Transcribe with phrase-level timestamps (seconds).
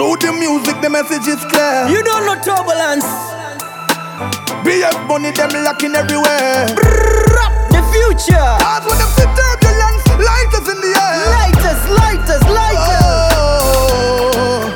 [0.00, 1.84] Through the music, the message is clear.
[1.92, 3.04] You don't know turbulence.
[4.64, 6.72] BF money, them locking everywhere.
[7.36, 8.48] Rap the future.
[8.64, 11.20] Cause when them see turbulence, lighters in the air.
[11.36, 13.28] Lighters, lighters, lighters.
[13.36, 14.72] Oh.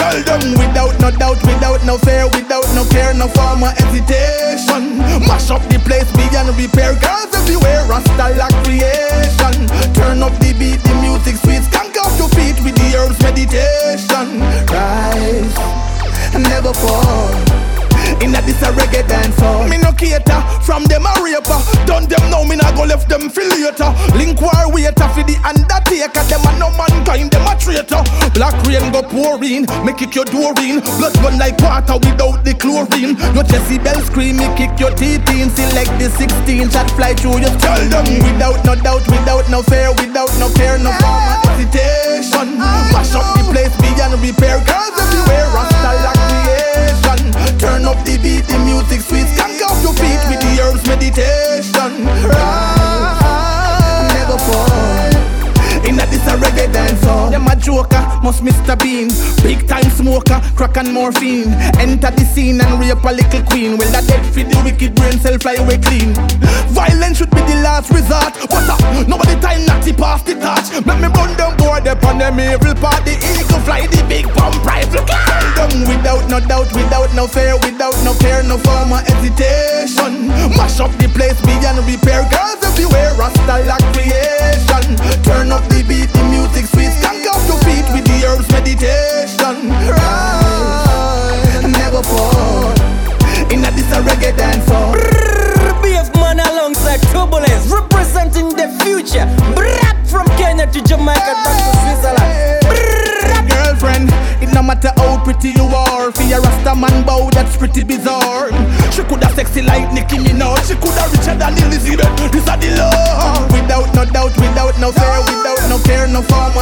[0.00, 4.96] Tell them without no doubt, without no fear, without no care, no form of hesitation.
[5.28, 8.56] Mash up the place beyond repair, cause everywhere Rasta like
[14.12, 14.40] meditation.
[14.72, 17.62] Rise never fall.
[18.20, 19.66] Inna this a reggae dance hall.
[19.66, 21.58] Me no cater From them a raper.
[21.86, 23.90] Done them now Me nah go left them feel later.
[24.14, 26.22] Link war waiter For the undertaker.
[26.30, 28.02] Them a no mankind Them a traitor.
[28.34, 32.54] Black rain go pouring Me kick your door in Blood run like water Without the
[32.54, 33.16] chlorine.
[33.34, 35.50] Your Jezebel scream Me kick your teeth in.
[35.50, 39.90] Select the 16 Shot fly through your Tell them Without no doubt Without no fear
[39.98, 42.58] Without no care No form of hesitation.
[42.58, 43.41] Mash up
[44.16, 49.60] place repair Cause everywhere Rasta like creation Turn up the beat, the music sweet Skank
[49.62, 52.04] off your feet with the herbs meditation.
[52.26, 53.22] Rise,
[54.14, 55.12] never fall.
[55.86, 57.30] Inna this a reggae dance hall.
[57.30, 58.78] Them a joker, must Mr.
[58.78, 59.08] Bean.
[59.42, 61.52] Big time smoker, crack and morphine.
[61.78, 63.78] Enter the scene and rape a little queen.
[63.78, 66.14] Well that dead for the wicked brain cell fly away clean.
[66.72, 68.34] Violence should be the last resort.
[68.50, 72.18] But uh, nobody time not to pass the touch Make me run them board upon
[72.18, 73.71] them evil part The eagle fly,
[78.52, 84.96] no form of hesitation Mash up the place beyond repair Cause everywhere Rasta like creation
[85.24, 89.72] Turn up the beat, the music sweet Skank off your feet with the herbs meditation
[89.88, 92.72] Rise, never fall
[93.48, 94.92] Inna this a reggae dance hall
[95.82, 97.66] BF man alongside turbulence.
[97.66, 99.26] Representing the future.
[99.56, 102.21] Brat from Kenya to Jamaica back to Switzerland.
[104.62, 108.48] Matter how pretty you are, for your Rasta man bow, that's pretty bizarre.
[108.92, 112.08] She coulda sexy like Nicki Minaj, she coulda richer than Elizabeth.
[112.30, 113.42] This a the law.
[113.52, 116.56] Without no doubt, without no fear, without no care, no form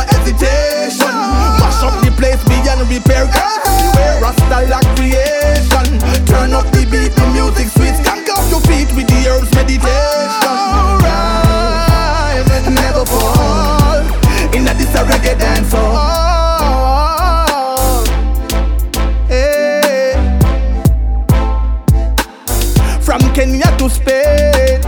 [23.10, 24.80] From Kenya to Spain.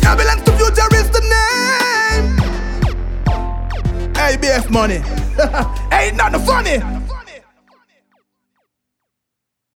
[0.00, 2.38] Turbulence to future is the name.
[4.14, 5.02] ABF money.
[5.92, 7.05] Ain't nothing funny.